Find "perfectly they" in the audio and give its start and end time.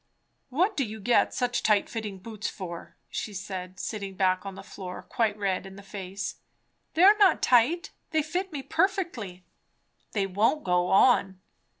8.63-10.25